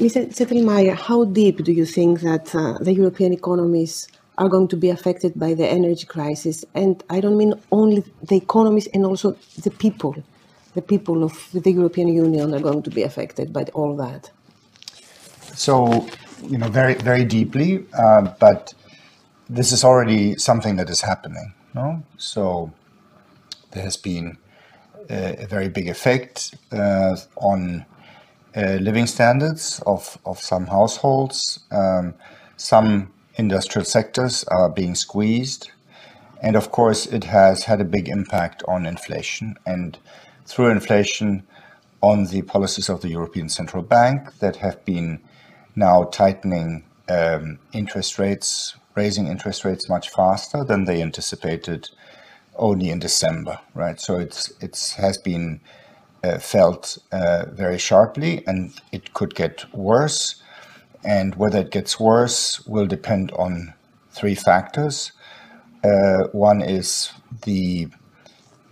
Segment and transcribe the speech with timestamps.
[0.00, 0.26] Mr.
[0.34, 4.08] Zettelmeyer, how deep do you think that uh, the European economies
[4.38, 6.64] are going to be affected by the energy crisis?
[6.74, 10.16] And I don't mean only the economies and also the people.
[10.74, 14.30] The people of the European Union are going to be affected by all that.
[15.54, 16.08] So,
[16.48, 18.72] you know, very, very deeply, uh, but
[19.50, 21.52] this is already something that is happening.
[21.74, 22.02] No?
[22.16, 22.72] So
[23.72, 24.38] there has been
[25.10, 27.84] a, a very big effect uh, on
[28.56, 31.60] uh, living standards of, of some households.
[31.70, 32.14] Um,
[32.56, 35.70] some industrial sectors are being squeezed.
[36.42, 39.98] And of course, it has had a big impact on inflation and
[40.46, 41.46] through inflation
[42.00, 45.20] on the policies of the European Central Bank that have been
[45.76, 51.90] now tightening um, interest rates, raising interest rates much faster than they anticipated
[52.56, 54.00] only in December, right?
[54.00, 55.60] So it's it's has been
[56.38, 60.42] felt uh, very sharply, and it could get worse.
[61.04, 63.74] And whether it gets worse will depend on
[64.10, 65.12] three factors.
[65.82, 67.10] Uh, one is
[67.44, 67.88] the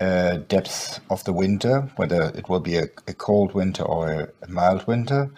[0.00, 4.28] uh, depth of the winter, whether it will be a, a cold winter or a,
[4.42, 5.30] a, mild winter.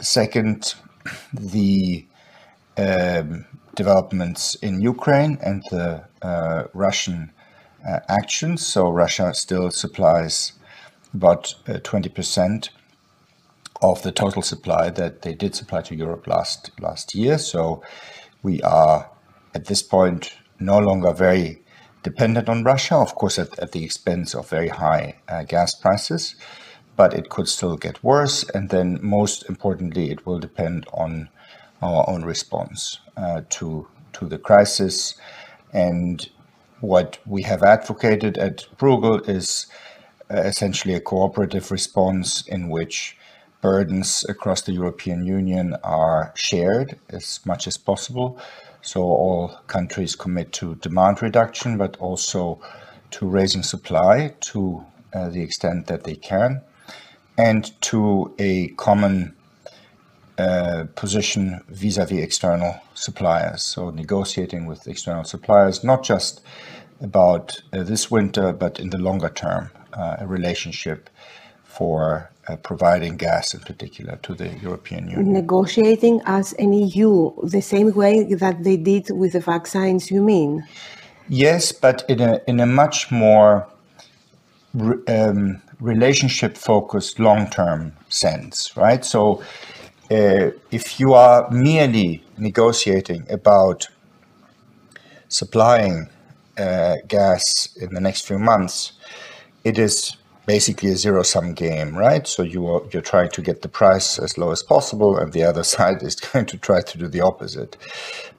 [0.00, 0.74] Second,
[1.32, 2.04] the
[2.76, 7.32] um, developments in Ukraine and the uh, Russian
[7.88, 8.66] uh, actions.
[8.66, 10.52] So Russia still supplies
[11.14, 12.70] about 20% uh,
[13.82, 17.38] of the total supply that they did supply to Europe last last year.
[17.38, 17.82] So
[18.42, 19.10] we are
[19.54, 21.62] at this point no longer very
[22.02, 26.36] dependent on Russia, of course, at, at the expense of very high uh, gas prices,
[26.96, 28.44] but it could still get worse.
[28.54, 31.28] And then, most importantly, it will depend on
[31.82, 35.14] our own response uh, to to the crisis.
[35.72, 36.28] And
[36.80, 39.66] what we have advocated at Bruegel is
[40.30, 43.16] essentially a cooperative response in which
[43.60, 48.38] burdens across the European Union are shared as much as possible.
[48.82, 52.60] So all countries commit to demand reduction, but also
[53.12, 56.60] to raising supply to uh, the extent that they can,
[57.38, 59.34] and to a common
[60.38, 63.64] uh, position vis-a-vis external suppliers.
[63.64, 66.42] So negotiating with external suppliers, not just
[67.00, 71.10] about uh, this winter, but in the longer term, uh, a relationship
[71.64, 75.32] for uh, providing gas in particular to the European Union.
[75.32, 80.66] Negotiating as an EU, the same way that they did with the vaccines, you mean?
[81.28, 83.66] Yes, but in a, in a much more
[85.08, 89.04] um, relationship focused long term sense, right?
[89.04, 89.42] So
[90.10, 93.88] uh, if you are merely negotiating about
[95.28, 96.08] supplying
[96.56, 98.92] uh, gas in the next few months,
[99.66, 100.16] it is
[100.46, 102.24] basically a zero sum game, right?
[102.24, 105.42] So you are you're trying to get the price as low as possible, and the
[105.42, 107.76] other side is going to try to do the opposite.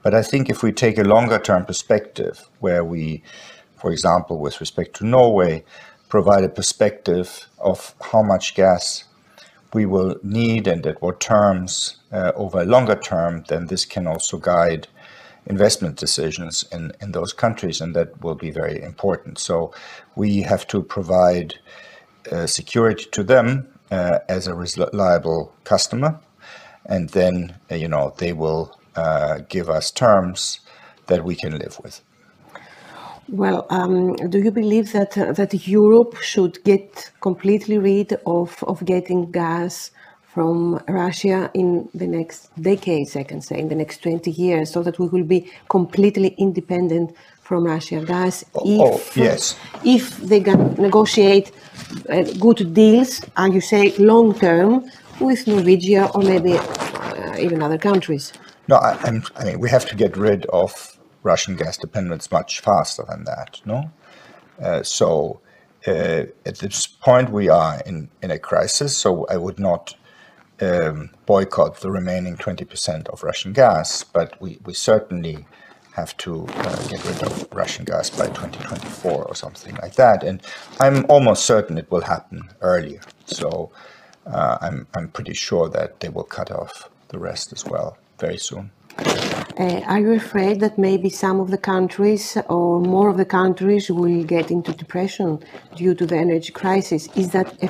[0.04, 3.24] But I think if we take a longer term perspective, where we,
[3.76, 5.66] for example, with respect to Norway,
[6.08, 9.04] provide a perspective of how much gas
[9.74, 14.08] we will need and at what terms uh, over a longer term, then this can
[14.08, 14.88] also guide
[15.50, 19.40] investment decisions in, in those countries, and that will be very important.
[19.40, 19.74] So
[20.16, 21.56] we have to provide
[22.32, 26.20] uh, security to them uh, as a reliable customer,
[26.86, 30.60] and then uh, you know they will uh, give us terms
[31.08, 32.02] that we can live with.
[33.30, 38.86] Well, um, do you believe that uh, that Europe should get completely rid of of
[38.86, 39.92] getting gas
[40.38, 43.16] from Russia in the next decades?
[43.16, 47.16] I can say in the next twenty years, so that we will be completely independent
[47.42, 48.46] from Russia gas.
[48.54, 49.56] Oh, if, oh, yes.
[49.84, 51.52] If they can negotiate
[52.08, 54.86] uh, good deals, and you say long term
[55.20, 58.32] with Norwegia or maybe uh, even other countries.
[58.68, 58.92] No, I,
[59.38, 63.60] I mean we have to get rid of Russian gas dependence much faster than that.
[63.66, 63.90] No,
[64.62, 65.42] uh, so
[65.88, 68.96] uh, at this point we are in in a crisis.
[68.96, 69.96] So I would not
[70.62, 75.46] um, boycott the remaining twenty percent of Russian gas, but we we certainly
[75.98, 80.24] have to uh, get rid of Russian gas by 2024 or something like that.
[80.24, 80.44] And
[80.80, 83.02] I'm almost certain it will happen earlier.
[83.26, 83.72] So
[84.28, 88.38] uh, I'm, I'm pretty sure that they will cut off the rest as well very
[88.38, 88.70] soon.
[89.60, 93.90] Uh, are you afraid that maybe some of the countries or more of the countries
[93.90, 95.40] will get into depression
[95.76, 97.08] due to the energy crisis?
[97.16, 97.70] Is that a,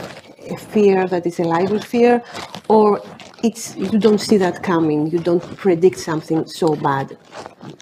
[0.53, 2.21] a fear that is a liable fear,
[2.67, 3.01] or
[3.43, 5.07] it's you don't see that coming?
[5.07, 7.17] You don't predict something so bad.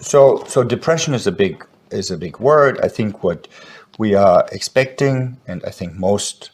[0.02, 2.80] So, so depression is a big is a big word.
[2.82, 3.48] I think what
[3.98, 6.52] we are expecting, and I think most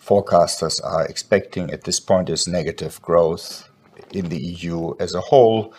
[0.00, 3.68] forecasters are expecting at this point, is negative growth
[4.12, 5.74] in the EU as a whole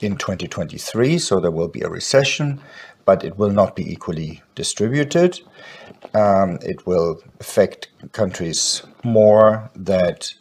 [0.00, 1.18] in 2023.
[1.18, 2.60] So there will be a recession,
[3.04, 5.40] but it will not be equally distributed.
[6.14, 10.32] Um, it will affect countries more that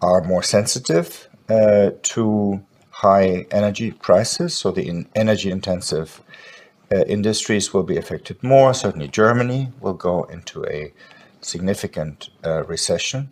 [0.00, 4.54] are more sensitive uh, to high energy prices.
[4.54, 6.20] So the in energy intensive
[6.92, 8.74] uh, industries will be affected more.
[8.74, 10.92] Certainly, Germany will go into a
[11.40, 13.30] significant uh, recession.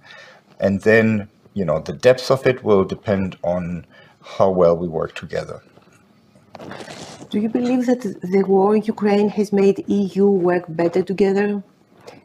[0.61, 3.87] And then, you know, the depth of it will depend on
[4.23, 5.63] how well we work together.
[7.31, 11.63] Do you believe that the war in Ukraine has made EU work better together?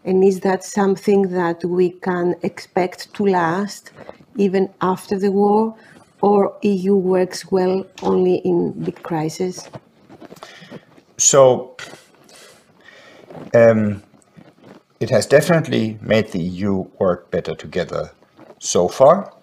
[0.04, 3.92] And is that something that we can expect to last
[4.38, 5.76] even after the war?
[6.22, 9.68] Or EU works well only in big crises?
[11.18, 11.76] So
[13.56, 14.04] um,
[15.00, 18.12] it has definitely made the EU work better together
[18.60, 19.34] so far.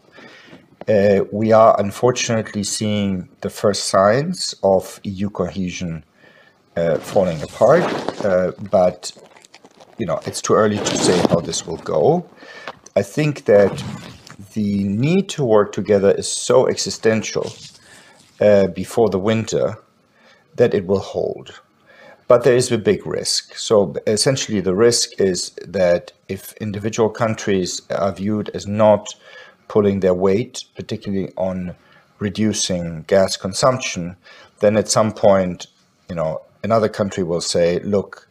[0.88, 6.04] Uh, we are unfortunately seeing the first signs of EU cohesion
[6.76, 7.84] uh, falling apart,
[8.24, 9.12] uh, but
[9.98, 12.28] you know it's too early to say how this will go.
[12.96, 13.82] I think that
[14.54, 17.52] the need to work together is so existential
[18.40, 19.76] uh, before the winter
[20.56, 21.60] that it will hold.
[22.28, 23.56] But there is a big risk.
[23.56, 29.14] So essentially, the risk is that if individual countries are viewed as not
[29.66, 31.74] pulling their weight, particularly on
[32.18, 34.16] reducing gas consumption,
[34.60, 35.68] then at some point,
[36.08, 38.27] you know, another country will say, look,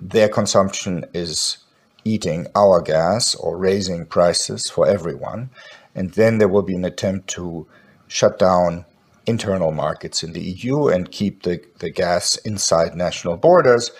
[0.00, 1.58] their consumption is
[2.04, 5.50] eating our gas or raising prices for everyone.
[5.94, 7.66] And then there will be an attempt to
[8.08, 8.84] shut down
[9.26, 13.90] internal markets in the EU and keep the, the gas inside national borders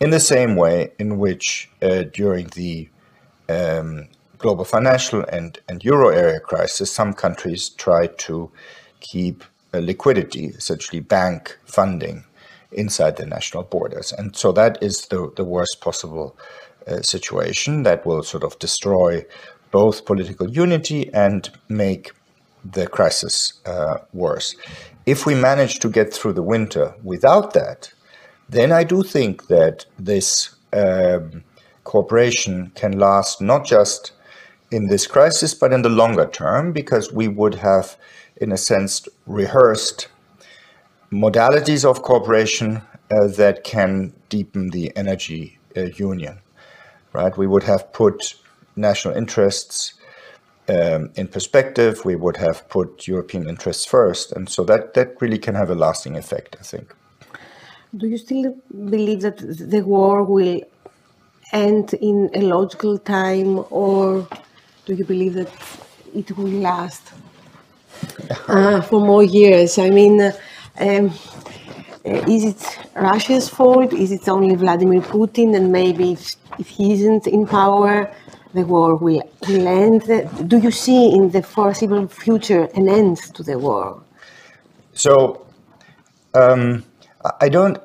[0.00, 2.88] in the same way in which uh, during the
[3.48, 4.08] um,
[4.38, 8.50] global financial and, and euro area crisis, some countries tried to
[9.00, 9.42] keep
[9.72, 12.24] liquidity, essentially bank funding,
[12.72, 14.12] inside the national borders.
[14.12, 16.36] And so that is the, the worst possible
[16.86, 19.24] uh, situation that will sort of destroy
[19.70, 22.12] both political unity and make
[22.64, 24.56] the crisis uh, worse.
[25.04, 27.92] If we manage to get through the winter without that,
[28.48, 31.44] then I do think that this um,
[31.84, 34.12] cooperation can last not just
[34.70, 37.96] in this crisis, but in the longer term, because we would have,
[38.36, 40.08] in a sense, rehearsed
[41.10, 46.38] modalities of cooperation uh, that can deepen the energy uh, union,
[47.12, 47.36] right?
[47.36, 48.34] We would have put
[48.74, 49.94] national interests
[50.68, 52.04] um, in perspective.
[52.04, 55.74] We would have put European interests first, and so that that really can have a
[55.74, 56.94] lasting effect, I think.
[57.96, 58.56] Do you still
[58.90, 60.60] believe that the war will
[61.52, 64.26] end in a logical time, or
[64.86, 65.52] do you believe that
[66.14, 67.12] it will last
[68.48, 69.78] uh, for more years?
[69.78, 70.32] I mean, uh,
[70.78, 71.12] um,
[72.04, 73.92] uh, is it Russia's fault?
[73.92, 75.56] Is it only Vladimir Putin?
[75.56, 78.12] And maybe if, if he isn't in power,
[78.54, 80.02] the war will, end?
[80.48, 84.02] Do you see in the foreseeable future an end to the war?
[84.92, 85.46] So,
[86.34, 86.84] um,
[87.40, 87.78] I don't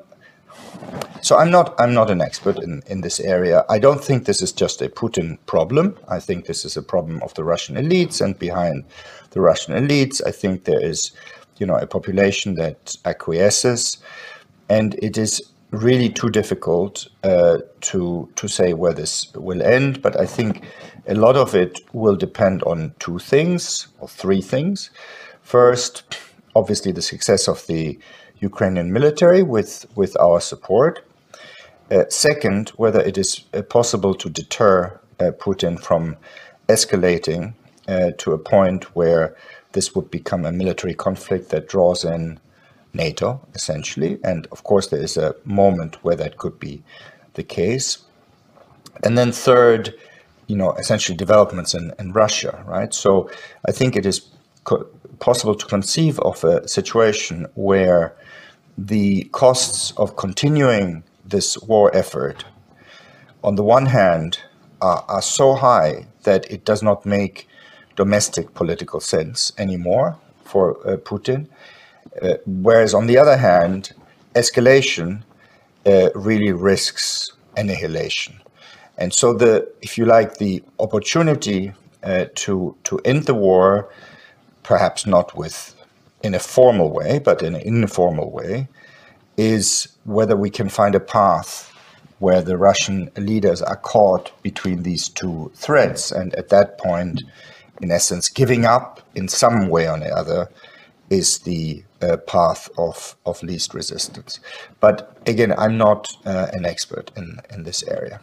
[1.21, 3.63] so I'm not I'm not an expert in, in this area.
[3.69, 5.97] I don't think this is just a Putin problem.
[6.07, 8.85] I think this is a problem of the Russian elites and behind
[9.31, 11.11] the Russian elites, I think there is,
[11.61, 13.97] you know, a population that acquiesces,
[14.67, 15.39] and it is
[15.69, 20.01] really too difficult uh, to to say where this will end.
[20.01, 20.63] But I think
[21.07, 24.89] a lot of it will depend on two things or three things.
[25.43, 26.17] First,
[26.55, 27.99] obviously, the success of the
[28.39, 31.05] Ukrainian military with with our support.
[31.91, 36.15] Uh, second, whether it is uh, possible to deter uh, Putin from
[36.67, 37.53] escalating
[38.17, 39.35] to a point where
[39.73, 42.39] this would become a military conflict that draws in
[42.93, 44.19] NATO, essentially.
[44.23, 46.83] And of course, there is a moment where that could be
[47.33, 47.99] the case.
[49.03, 49.93] And then third,
[50.47, 52.93] you know, essentially developments in, in Russia, right?
[52.93, 53.29] So
[53.65, 54.27] I think it is
[55.19, 58.13] possible to conceive of a situation where
[58.77, 62.45] the costs of continuing this war effort,
[63.43, 64.39] on the one hand,
[64.81, 67.47] are, are so high that it does not make
[67.95, 71.47] domestic political sense anymore for uh, Putin.
[72.21, 73.93] Uh, whereas on the other hand,
[74.35, 75.23] escalation
[75.85, 78.39] uh, really risks annihilation.
[78.97, 83.89] And so the, if you like, the opportunity uh, to to end the war,
[84.63, 85.75] perhaps not with
[86.23, 88.67] in a formal way, but in an informal way,
[89.37, 91.71] is whether we can find a path
[92.19, 96.11] where the Russian leaders are caught between these two threats.
[96.11, 97.23] And at that point,
[97.81, 100.49] in essence, giving up in some way or the other
[101.09, 104.39] is the uh, path of, of least resistance.
[104.79, 108.19] But again, I'm not uh, an expert in, in this area.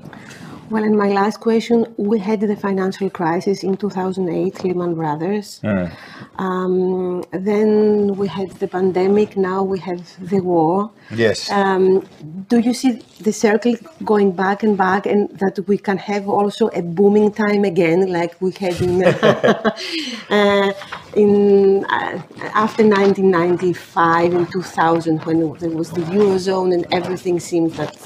[0.71, 5.61] Well, and my last question we had the financial crisis in 2008, Lehman Brothers.
[5.64, 5.90] Mm.
[6.38, 10.90] Um, then we had the pandemic, now we have the war.
[11.11, 11.50] Yes.
[11.50, 12.07] Um,
[12.49, 16.69] do you see the circle going back and back, and that we can have also
[16.69, 19.05] a booming time again, like we had in,
[20.31, 20.73] uh,
[21.17, 22.23] in uh,
[22.55, 27.97] after 1995 and 2000, when there was the Eurozone and everything seemed that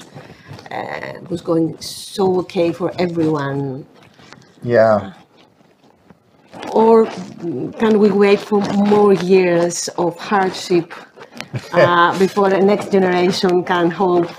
[0.70, 3.86] uh, was going so okay for everyone?
[4.62, 5.12] Yeah.
[6.72, 10.92] Or can we wait for more years of hardship
[11.72, 14.30] uh, before the next generation can hope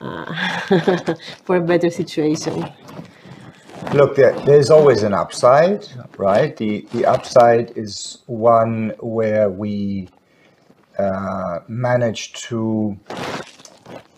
[0.00, 2.64] uh, for a better situation?
[3.94, 6.56] Look, there's always an upside, right?
[6.56, 10.08] The the upside is one where we
[11.00, 12.98] uh, manage to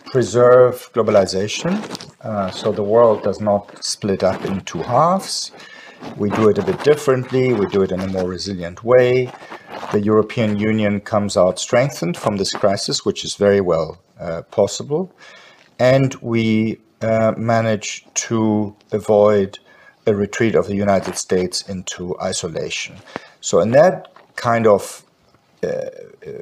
[0.05, 1.73] preserve globalization.
[2.21, 5.51] Uh, so the world does not split up in two halves.
[6.17, 7.53] We do it a bit differently.
[7.53, 9.31] We do it in a more resilient way.
[9.91, 15.11] The European Union comes out strengthened from this crisis, which is very well uh, possible.
[15.79, 19.59] And we uh, manage to avoid
[20.05, 22.97] a retreat of the United States into isolation.
[23.41, 25.03] So, in that kind of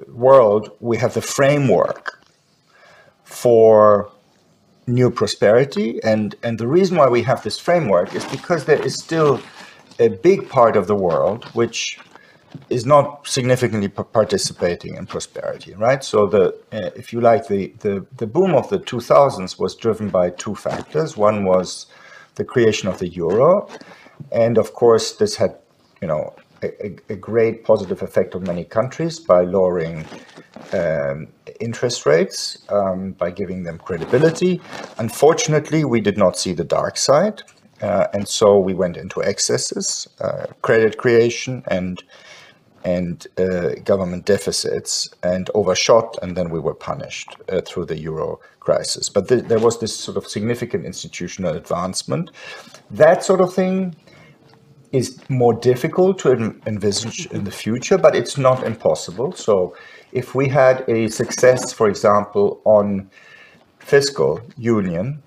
[0.08, 2.24] world, we have the framework
[3.24, 4.12] for
[4.88, 6.02] new prosperity.
[6.04, 9.42] And, and the reason why we have this framework is because there is still
[10.00, 12.00] a big part of the world which
[12.70, 16.04] is not significantly participating in prosperity, right?
[16.04, 20.10] So the, uh, if you like, the, the, the boom of the 2000s was driven
[20.10, 21.16] by two factors.
[21.16, 21.86] One was
[22.36, 23.70] the creation of the euro,
[24.32, 25.56] and of course this had,
[26.02, 30.06] you know, a, a great positive effect on many countries by lowering
[30.74, 31.28] um,
[31.60, 34.62] interest rates, um, by giving them credibility.
[34.98, 37.44] Unfortunately, we did not see the dark side.
[37.82, 42.04] Uh, and so we went into excesses, uh, credit creation, and
[42.84, 48.40] and uh, government deficits, and overshot, and then we were punished uh, through the euro
[48.60, 49.10] crisis.
[49.10, 52.32] But th there was this sort of significant institutional advancement.
[52.90, 53.96] That sort of thing
[54.92, 56.32] is more difficult to
[56.66, 59.32] envisage in the future, but it's not impossible.
[59.32, 59.76] So,
[60.12, 63.10] if we had a success, for example, on
[63.80, 65.24] fiscal union,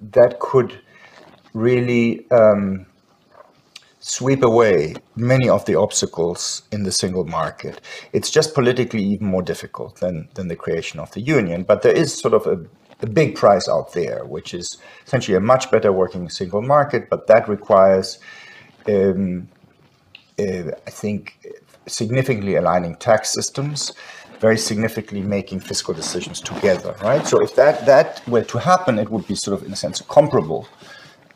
[0.00, 0.78] that could
[1.54, 2.86] really um,
[4.00, 7.80] sweep away many of the obstacles in the single market.
[8.12, 11.92] It's just politically even more difficult than, than the creation of the union, but there
[11.92, 12.64] is sort of a,
[13.06, 17.46] big prize out there, which is essentially a much better working single market, but that
[17.46, 18.18] requires
[18.88, 19.48] um,
[20.38, 21.38] uh, I think,
[21.86, 23.92] significantly aligning tax systems,
[24.40, 27.26] very significantly making fiscal decisions together, right?
[27.26, 30.02] So if that, that were to happen, it would be sort of, in a sense,
[30.02, 30.68] comparable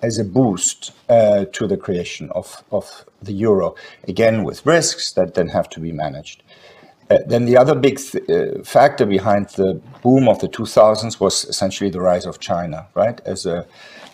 [0.03, 3.75] as a boost uh, to the creation of, of the euro,
[4.09, 6.43] again with risks that then have to be managed.
[7.11, 11.45] Uh, then the other big th uh, factor behind the boom of the 2000s was
[11.45, 13.67] essentially the rise of China, right, as a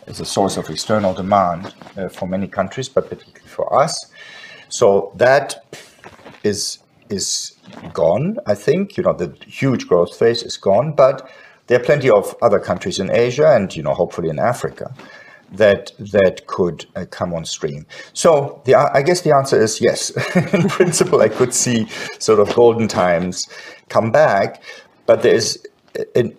[0.06, 3.92] as a source of external demand uh, for many countries, but particularly for us.
[4.68, 5.46] So that
[6.42, 6.78] is
[7.10, 7.56] is
[7.92, 8.38] gone.
[8.46, 11.28] I think you know the huge growth phase is gone, but
[11.66, 14.94] there are plenty of other countries in Asia and you know hopefully in Africa
[15.56, 17.86] that that could uh, come on stream.
[18.12, 20.10] So the I guess the answer is yes.
[20.54, 21.86] in principle, I could see
[22.18, 23.48] sort of golden times
[23.88, 24.62] come back,
[25.06, 25.66] but there is
[26.14, 26.36] an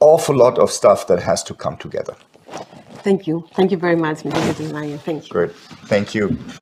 [0.00, 2.16] awful lot of stuff that has to come together.
[3.02, 3.48] Thank you.
[3.54, 4.98] Thank you very much, Mr.
[4.98, 5.30] Thank you.
[5.30, 5.52] Great.
[5.86, 6.36] Thank you.